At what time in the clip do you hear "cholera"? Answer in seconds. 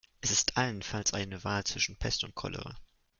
2.33-2.75